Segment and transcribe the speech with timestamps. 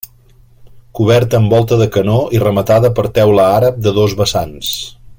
[0.99, 4.73] Coberta amb volta de canó i rematada per teula àrab de dos vessants.